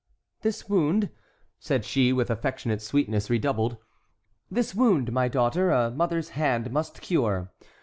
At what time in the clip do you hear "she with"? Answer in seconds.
1.85-2.31